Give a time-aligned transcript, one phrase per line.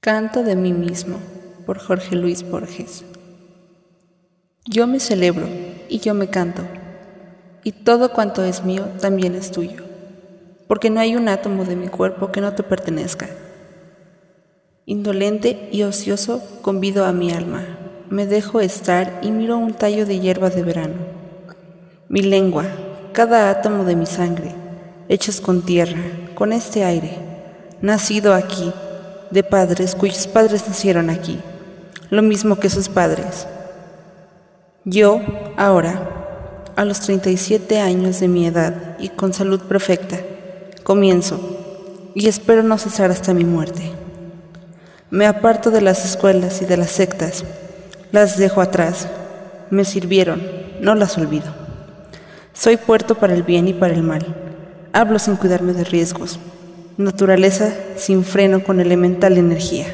[0.00, 1.18] Canto de mí mismo
[1.66, 3.04] por Jorge Luis Borges.
[4.64, 5.48] Yo me celebro
[5.88, 6.62] y yo me canto,
[7.64, 9.82] y todo cuanto es mío también es tuyo,
[10.68, 13.28] porque no hay un átomo de mi cuerpo que no te pertenezca.
[14.86, 17.64] Indolente y ocioso convido a mi alma,
[18.08, 20.94] me dejo estar y miro un tallo de hierba de verano.
[22.08, 22.66] Mi lengua,
[23.12, 24.54] cada átomo de mi sangre,
[25.08, 26.00] hechos con tierra,
[26.36, 27.18] con este aire,
[27.82, 28.72] nacido aquí,
[29.30, 31.40] de padres cuyos padres nacieron aquí,
[32.10, 33.46] lo mismo que sus padres.
[34.84, 35.20] Yo,
[35.56, 40.18] ahora, a los 37 años de mi edad y con salud perfecta,
[40.82, 41.40] comienzo
[42.14, 43.90] y espero no cesar hasta mi muerte.
[45.10, 47.44] Me aparto de las escuelas y de las sectas,
[48.12, 49.08] las dejo atrás,
[49.70, 50.42] me sirvieron,
[50.80, 51.52] no las olvido.
[52.52, 54.24] Soy puerto para el bien y para el mal,
[54.92, 56.38] hablo sin cuidarme de riesgos,
[56.98, 59.86] naturaleza sin freno con elemental energía.